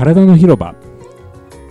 [0.00, 0.74] 体の広場。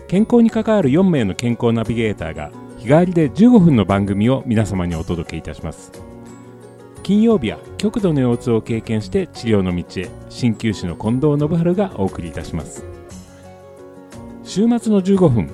[0.08, 5.92] 健康に関わる4名の健康ナビゲーターが日替わりで15分の番組を皆様にお届けいたします。
[7.02, 12.86] 金曜日は極度の腰痛を経験して治療の道へ鍼灸師の近藤信春がお送りいたします。
[14.44, 15.50] 週末の15分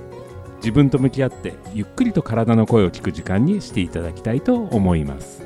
[0.58, 5.45] 自分と向き合ってゆっくりと体の声を聞く時間にしていただきたいと思います。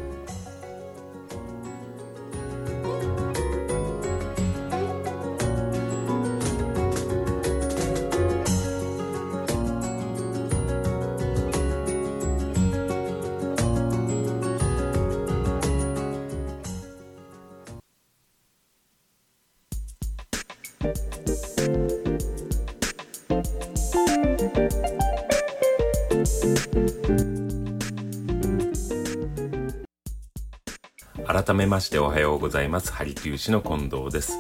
[31.50, 32.94] 改めましておはようございます。
[32.94, 34.38] ハリキュー氏の近藤です。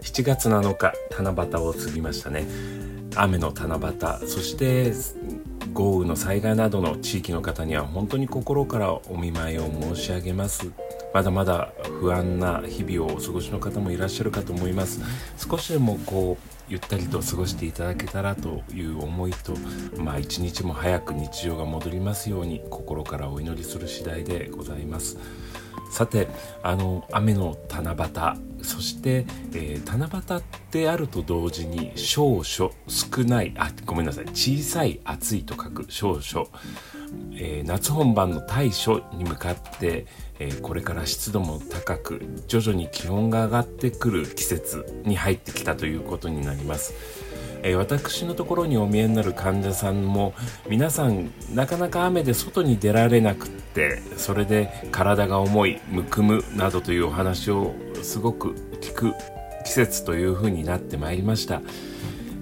[0.00, 2.46] 7月7日、七夕を過ぎましたね。
[3.16, 3.80] 雨の七
[4.20, 4.92] 夕、そして
[5.72, 10.70] 豪雨の災害などの地域の方には本当に心からお見舞いを申し上げます。
[11.12, 15.00] まだまだ不安な日々をお過ごしの方もいらっしゃるかと思います。
[15.36, 19.52] 少しでもこう、ゆったりと過ごしていただけたらという思いと、
[19.96, 25.18] まあ一日も早く日常が戻りますように心からお祈りする次第でございます。
[25.90, 26.28] さて
[26.62, 28.46] あの雨の七夕。
[28.62, 34.24] そして、えー、七夕であると同時に少々少ないあごめんなさい。
[34.26, 36.48] 小さい暑いと書く少々、
[37.34, 40.06] えー、夏本番の大暑に向かって、
[40.40, 47.25] えー、これから湿度も高く徐々に気温が上がってくる季節に入ってきたということになります。
[47.70, 50.34] え、私のところにお見えになる患者さんも
[50.68, 59.14] 皆さんなかなか雨で外に出られなくってそれで体が重いむくむなどというお話をすごく聞く
[59.64, 61.60] 季節というふうになってまいりました。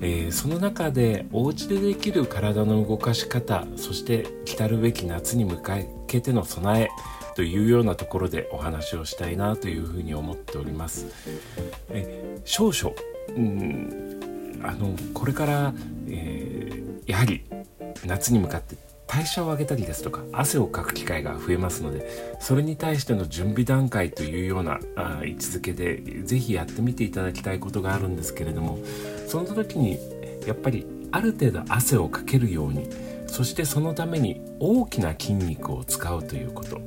[0.02, 5.62] えー、その中でお家でできる体の動かし方そして来るべき夏に向
[6.06, 6.88] けての備え
[7.34, 11.06] というようなところでお話をしたいなというふうに思っております。
[11.88, 12.94] え少々、
[13.34, 14.23] うん
[14.64, 15.74] あのこれから、
[16.08, 17.44] えー、やはり
[18.04, 18.76] 夏に向かって
[19.06, 28.78] 代謝を上げたりですとか汗をかく機会が増えますのでそれに対しての準備段階というようなあ位置づけで是非やってみていただきたいことがあるんですけれども
[29.28, 29.98] その時に
[30.46, 32.88] やっぱりある程度汗をかけるように
[33.26, 36.80] そしてそのために大きな筋肉を使うということ。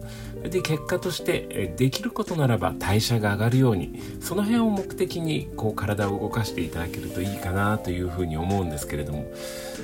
[0.49, 9.31] で結果としてできることならば代謝が上がるようにその辺を目的にこう体を動かしていただけるといいかなというふうに思うんですけれども。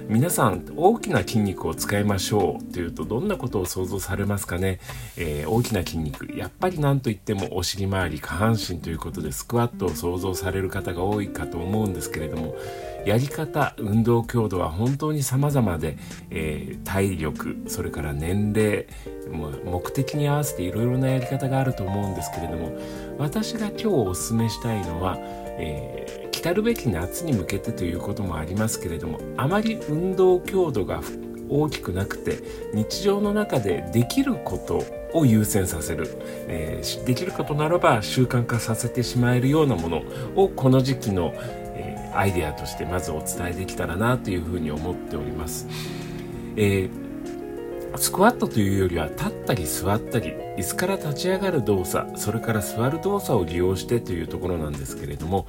[0.10, 4.80] 皆さん大きな筋肉を使いましょうというとどんなことを想像されますかね、
[5.16, 6.38] えー、大きな筋肉。
[6.38, 12.56] やっぱり何といってもお尻周り下半身ということでスクワットを想像される方が多いかと思うんですけれども
[13.06, 15.98] やり方運動強度は本当に様々で、
[16.30, 18.86] えー、体力それから年齢
[19.32, 22.78] も目的に合わせていろいろなやり方があると思うんですけれども
[23.18, 25.18] 私が今日お勧めしたいのは、
[25.58, 31.02] えー、来るべき夏に向けてということもありますけれどもあまり運動強度が
[31.50, 32.38] 大きくなくて
[32.74, 34.86] 日常の中でできること
[35.18, 36.08] を優先させる、
[36.48, 40.04] えー、できることならば習慣化させてしまえるようなもの
[40.36, 41.34] をこの時期の
[42.16, 45.68] アイデアとしてまずお伝えできたらなというふうに思っております。
[46.56, 47.03] えー、
[47.96, 55.48] スクワットというよりは立ったり座ったり椅子から立ち上がる動作それから座る動作を利用してというところなんですけれども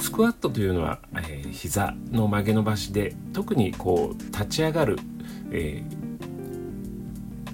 [0.00, 4.98] スクワットというのは、えー、膝の曲げ伸ばしで特にこう立ち上がる、
[5.50, 6.04] えー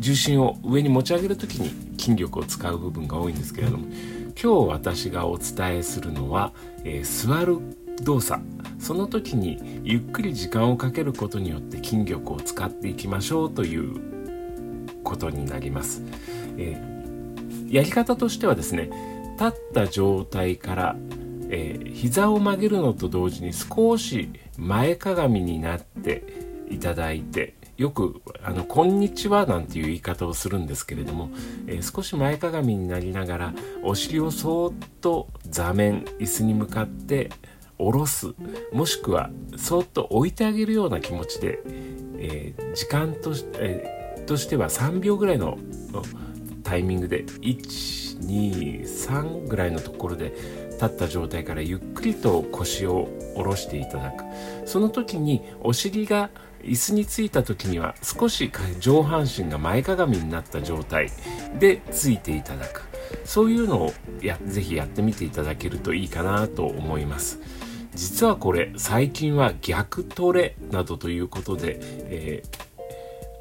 [0.01, 3.87] 重心を上に持ち上げる時に筋力を使う部分が多いんですけれども
[4.43, 6.55] 今日私がお伝えするのは、
[6.85, 7.59] えー、座る
[8.03, 8.43] 動作。
[8.79, 14.20] その時にゆっくり時間をかけることによって筋力を使っていきましょうという
[15.11, 16.03] ことになります、
[16.57, 18.91] えー、やり方としてはですね
[19.39, 20.97] 立った状態から、
[21.51, 26.23] えー、膝を曲げるのと同時に少し前かがみになって
[26.71, 31.31] いただいてよく「あのこんにちは」なんていう言い方をするんですけれども、
[31.67, 37.31] えー、少し前かがみになりながらお尻をそーっと座面椅子に向かって
[37.79, 38.35] 下ろす
[38.73, 41.61] もしくはそっと置いてあげるような気持ちで、
[42.19, 45.59] えー、時間として,、えー、としては3秒ぐらいの
[46.63, 50.35] タイミングで123ぐらいのところで
[50.73, 54.25] 立った状態からゆっくりと腰を下ろしていただく
[54.67, 56.31] その時にお尻が
[56.63, 61.11] 椅子についた時には少し上半身が前かがみになった状態
[61.59, 62.83] でついていただく
[63.25, 67.41] そういうのをやぜひやってみていただけるといいかなと思います。
[67.95, 72.59] 実はこれ最近は逆トレなどということで、えー、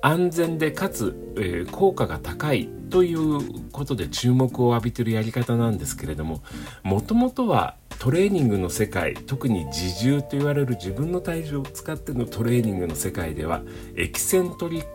[0.02, 6.42] 安全でかつ、えー、効果が高いということで注目を浴びてるやり方なんですけれども
[6.84, 13.62] もともとはトレーニングの世界特に自重と言われる自分の体重を使ってのトレーニングの世界では
[13.96, 14.86] エキセントリッ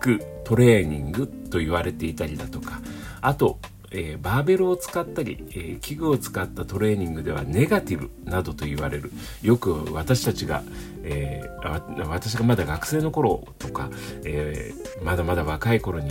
[0.00, 2.80] クトレーニングと言われていたりだとか
[3.20, 3.58] あと
[3.90, 9.10] えー、バーベルを使ったり、えー、器具を使ったトレーニングではネガティブなどと言われる。
[9.42, 10.62] よく私たちが、
[11.02, 13.90] えー、私がまだ学生の頃とか、
[14.24, 14.72] え
[15.02, 16.10] まだまだ若い頃に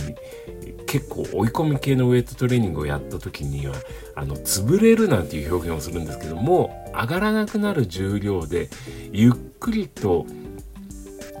[0.86, 3.74] 結構追い込み系のウェイトトレーニングをやった時には
[4.16, 8.68] あの潰れるなんていう表現をするんですけども上がらなくなる重量で
[9.12, 10.26] ゆっくりと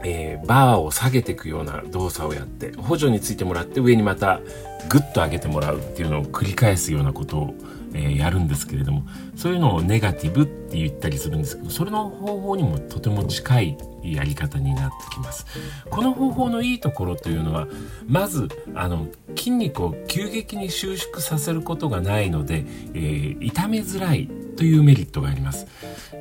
[0.02, 4.40] えー、バーを下げていくような動作をやって補助についてもらって上にまた
[4.88, 7.54] グッと上げてもらうっていうのを繰り返すようなことを、
[7.92, 9.06] えー、やるんですけれども
[9.36, 15.44] そういうのをネガティブって言ったりするんですけどそれの方法にもとても近いやり方になってきます。
[15.90, 17.68] この方法のいいところというのは
[18.08, 22.64] まずあの筋肉を急激に収縮させることがないので、
[22.94, 25.66] えー、痛めづらいというメリットがあります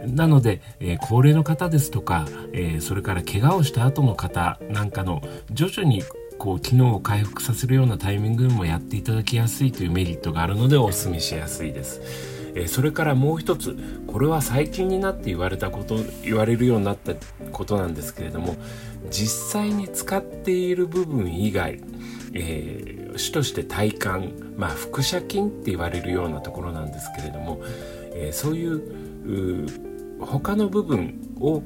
[0.05, 5.21] なので、えー、高齢の方ですとか、えー、それから怪我をした後の方なんかの
[5.51, 6.03] 徐々に
[6.37, 12.39] こう機能を回復させるようなタイミングもやっていただきやすいというメリットがあるのでお勧めしやすいです。
[12.55, 13.77] えー、それからもう一つ
[14.07, 17.13] これは最近になって言われたこと言われるようになった
[17.51, 18.55] ことなんですけれども
[19.11, 21.79] 実際に使っている部分以外、
[22.33, 27.61] えー、主として体幹まあ腹斜筋って言われるようなところなんですけれども、
[28.13, 29.67] えー、そういう
[30.19, 31.63] 他の部分を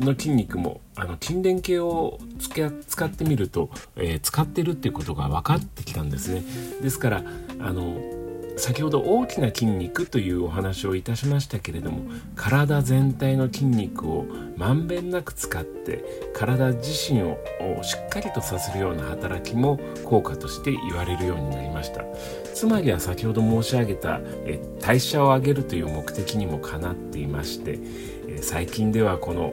[0.00, 6.42] の筋肉もあの筋電系を使ってみると、えー、使ってるっていうことが分かってきたんですね。
[6.82, 7.22] ですから
[7.60, 8.23] あの
[8.56, 17.38] 先ほど大きな筋肉というお話をいたしましたけれども体全体の筋肉をまんべんなく使って体自身を
[17.82, 22.04] しっかりとさせるような働きも効果として言われるようになりました。
[22.54, 27.80] つまりは先ほど申し上げたえ代謝を上げるという目的にもかなっていまして
[28.40, 29.52] 最近ではこの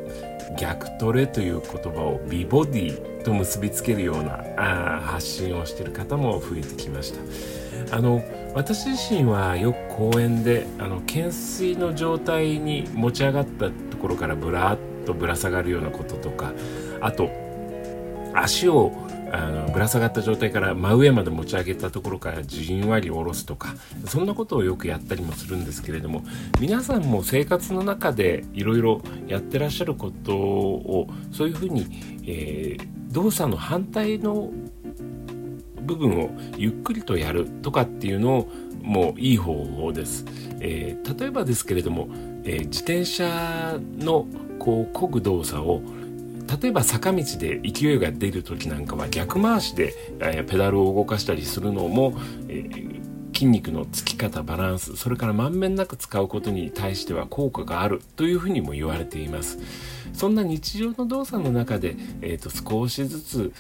[0.60, 7.98] 逆トレという言葉を美ボディと結びつけるようなあ発信をしている方も増えてきました。
[7.98, 16.54] あの私自身はよく公園であの懸垂の状態に持ち上がったところからぶらっとぶら下がるようなこととか
[17.00, 17.30] あと
[18.34, 18.92] 足を
[19.32, 23.76] あのぶら下がった状態から真上まで持ち上げたところからじんわり下ろすとか
[24.06, 26.24] そんなことをよくやったりもするんですけれども
[26.60, 31.88] 皆さんも生活の中でいろいろやってらっしゃることをそういうふうに、
[32.26, 34.52] えー、動作の反対の
[35.82, 38.50] 部分をゆっくりとやるとかっていうのを
[38.82, 40.26] もういい方法です。
[40.60, 42.10] えー、例えばですけれども、
[42.44, 44.28] えー、自転車の
[44.60, 45.82] こう漕ぐ動作を
[46.62, 52.14] 例えば坂道で勢いが出る時なんかは逆回しで、えー、ペダルを動かしたりするのも、
[52.50, 52.91] えー、
[53.42, 59.58] 筋肉のつき方バランスそれからまんべんなく使うことに対しては効果があるというふうにも言われています。
[60.14, 63.54] そんな日常の動作の中で、えーと、少しずつ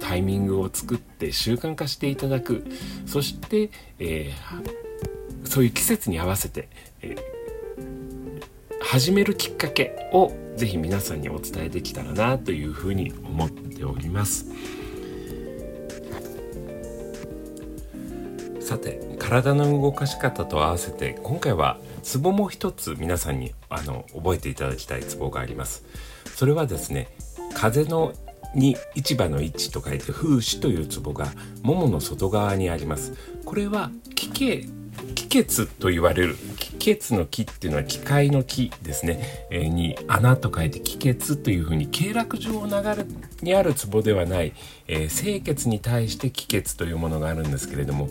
[0.00, 2.66] タイミングを作って習慣化していただく。
[3.06, 6.68] そして、えー、そういう季節に合わせて、
[7.00, 14.44] えー、始めるきっかけをぜひ皆さんにお伝えできたらなというふうに思っております。
[18.66, 25.84] さて体の動かし方と合わせて今回はツボも一つ皆さんにあの覚えていただきたいツボがあります。
[26.34, 27.06] それはですね
[27.54, 28.12] 風の
[28.56, 31.28] に市場の位置と書いて風刺というツボが
[31.62, 33.12] ももの外側にあります。
[33.44, 34.68] これは気形
[35.14, 43.06] 気血と言われる気血の気っていうのは機械の気ですね、えー、に穴と書いて気血というふうに経絡上を流れ
[43.42, 44.52] にあるツボではない、
[44.88, 48.08] えー、清潔に対して気血というものがあるんですけれども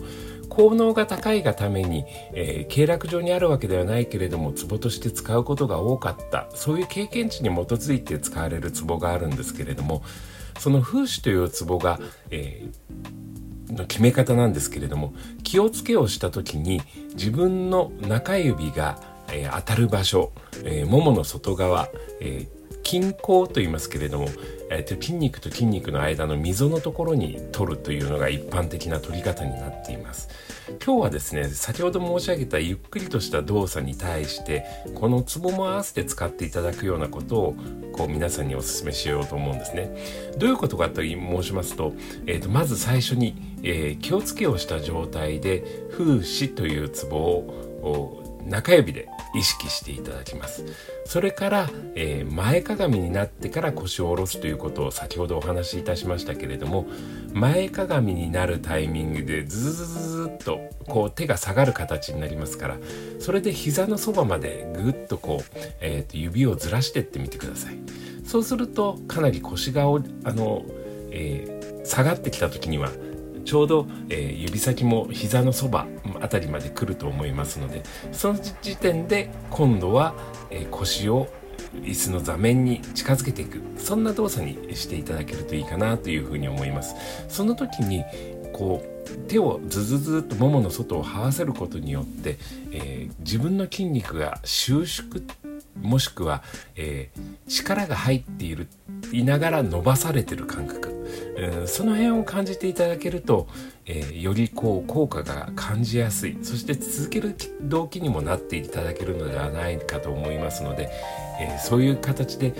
[0.56, 6.48] 効能が高いがために、えー、経絡上にあるわけではないけれどもツボとして使うことが多かった。
[6.54, 10.02] そういう経験値に基づいて使われるツボがあるんですけれども
[10.58, 13.26] その風刺というツボが、えー
[13.68, 16.80] の決め方なんですけれども気をつけをした時に
[17.14, 19.00] 自分の中指が、
[19.32, 20.32] えー、当たる場所、
[20.64, 21.88] えー、ももの外側、
[22.20, 24.28] えー、筋交と言いますけれども、
[24.70, 30.28] えー、と筋肉と筋肉の間の溝のところに取るというのが一般的な取り方になっています。
[30.84, 34.64] 今日はですね先ほど申し上げたゆっくりとした動作に対して
[34.94, 37.56] このツボも合わせて使っていただくようなことを
[37.92, 39.96] こう皆さんにお勧めしようと思うんですね。
[40.38, 41.92] どういうことかと申しますと,、
[42.26, 50.64] えー、とまず最初に、えー、気をつけをした状態で風刺というツボを中指で意識していただきます。
[51.04, 56.86] それから、えー、前かがみになってから腰を下ろすということを先ほどお話しいたしましたけれども
[57.32, 62.76] 前かがみになるタイミングでズズズズっとこう手が下がる形になりますから
[63.18, 67.78] それで膝のそばまでぐっとこう、えー、と指をずらしてってみてください。
[68.24, 69.86] そうするとかなり腰があ
[70.32, 70.64] の、
[71.12, 72.90] えー、下がってきた時には
[73.46, 75.86] ちょうど、えー、指先も膝のそば
[76.20, 80.14] あたりまで来ると思いますのでその時点で今度は、
[80.50, 81.28] えー、腰を
[81.76, 86.94] 椅子の座面に近づけていくそんな動作にしていただけるといいかなというふうに思います。
[87.28, 88.04] その時に
[88.52, 88.96] こう
[89.28, 92.38] 手をズズズっとももの外を這わせることによって、
[92.72, 95.22] えー、自分の筋肉が収縮
[95.82, 96.42] もしくは、
[96.74, 98.68] えー、力が入っている
[99.12, 100.95] いながら伸ばされてる感覚、
[101.66, 103.46] その辺を感じていただけると、
[103.84, 106.38] えー、よりこう効果が感じやすい。
[106.42, 110.90] そして続ける動機にもなっていただけるのではないかと思いますので、
[111.40, 112.54] えー、そういう形で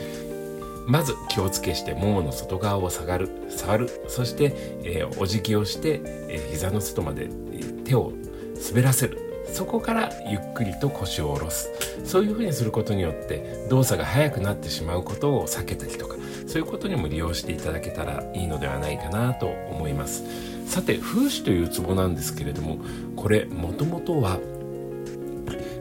[0.87, 3.91] まず気をつけしてももの外側を下がる触る。
[4.09, 4.53] そして、
[4.85, 7.29] えー、お辞儀をして、えー、膝の外まで
[7.85, 8.13] 手を
[8.69, 9.19] 滑らせる。
[9.53, 11.71] そこからゆっくりと腰を下ろす。
[12.05, 20.25] そういうふうにすることによって動作が速くなってしまうことを避けたりとかそういうことにも利用していただけたらいいのではないかなと思います
[20.67, 22.79] さて風刺というツボなんですけれども
[23.17, 24.39] これもともとは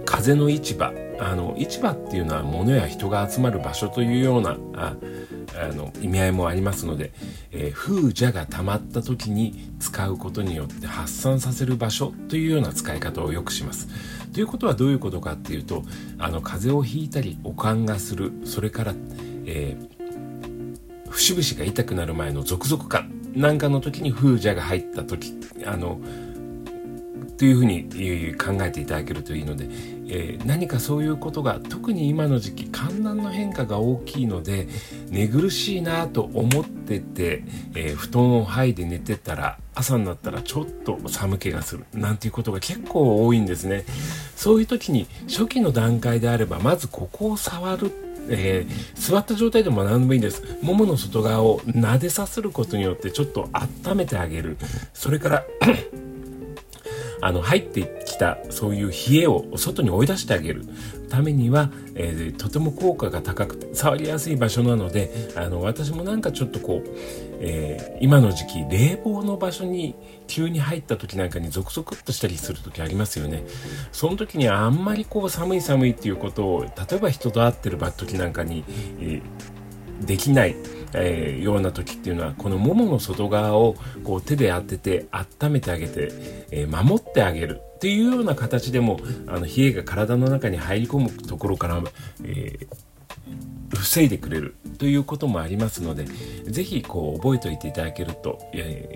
[0.05, 4.95] 風の市場あの市場っていうのは物や人が集まる場所というようなあ
[5.57, 7.11] あの意味合いもありますので、
[7.51, 13.87] えー、風邪が溜まった時に使うことによって発散させる場所というような使い方をよくします。
[14.35, 15.83] ということはどういうことかっていうと
[16.17, 18.93] あの風邪をひいたりおかんがするそれから、
[19.45, 25.31] えー、節々が痛くなる前のゾクゾク感なんかの時に風邪が入った時
[25.65, 26.01] あの
[27.37, 27.85] というふうに
[28.35, 29.69] 考えていただけるといいので、
[30.07, 34.67] えー、何かそういうことが特に今の時期寒暖の変化が大きいので
[35.09, 37.43] 寝苦しいなと思ってて、
[37.75, 43.85] えー、布団を剥いで寝てたら朝になったらちょっと寒気がするなんていうことが結構多いんですね
[44.35, 47.91] そういう時に初期の段階であればまずここを触る
[48.29, 50.57] えー、座った状態でも何でもいいんです。
[50.61, 54.57] ももの外側を撫でさせることによってちょっと温めてあげる。
[54.93, 55.43] それから
[57.21, 60.65] あの入ってきたそういう冷えを外に追い出してあげる。
[61.05, 66.89] ためには、えー、とても効果が高くて触りやすい場所なのであの私もなんかちょっとこう、
[67.39, 69.95] えー、今の時期冷房の場所に
[70.27, 73.43] 急に入った時なんかにゾクゾクっとしたりする時ありますよね。
[73.91, 78.63] その時にあんまりこう寒い寒いっていうことを例えば人と会ってる時なんかに、
[78.99, 80.55] えー、できない。
[80.95, 86.11] えー、ような時っていうのはこのももの外側をこう手で当てて温めてあげて、
[86.51, 91.81] えー、守ってあげるっていうような形でもあの冷えが体の中に入り込むところから、
[92.23, 92.67] えー
[93.75, 96.05] 防いでくれるということもありますので
[96.45, 98.39] 是非こう覚えておいていただけると、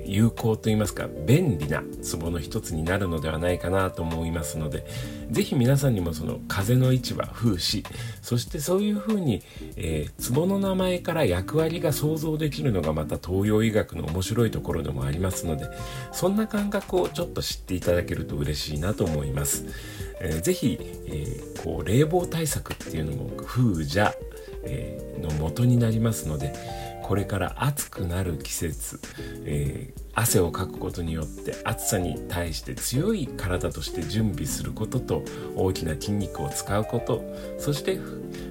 [0.05, 4.86] 有効といいますか便利なツボの一つになるのではないかなと思いますので
[5.31, 7.83] 是非皆さんにもその風の市場風刺
[8.21, 9.41] そしてそういうふうに、
[9.75, 15.67] えー、ツボの名前から役割が想像できるのがまた東洋医学の面白いところでもありますので
[16.12, 19.65] そんな感覚をちょっと知っていただけると嬉しいなと思います。
[20.21, 24.13] えー、ぜひ、えー、こう冷房対策っていうのも風邪
[24.63, 26.53] えー、の元になりますので
[27.03, 28.99] これから暑くなる季節、
[29.43, 35.23] えー、汗をかくことによって暑さに対して強い体として準備することと
[35.55, 37.23] 大きな筋肉を使うこと
[37.57, 37.99] そして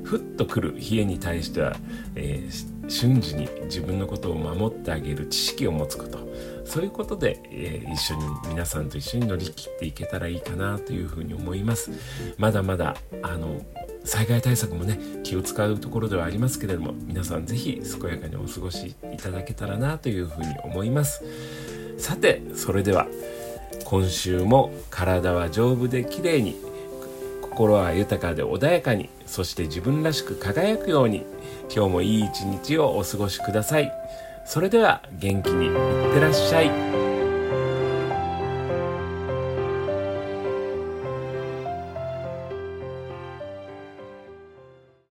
[0.03, 1.77] ふっとくる冷えに対しては、
[2.17, 6.27] えー、瞬時に自分のことを守ってあげる知識を持つこと。
[6.65, 11.91] そういうことで、えー、一緒に皆さんと一緒に乗り切っていけたらいいかなというふうに思います。
[12.37, 13.63] まだまだあの
[14.05, 21.23] 災害対策もね気を使うところではありますけれども皆さん是非健やかにお過ごしいただけたらなというふうに思います
[21.99, 23.07] さてそれでは
[23.85, 26.57] 今週も体は丈夫で綺麗に
[27.43, 31.25] 心は豊かで穏やかにそして自分らしく輝くように
[31.75, 33.93] 今日もいい一日をお過ごしください
[34.47, 37.08] それでは元気にいってらっしゃい。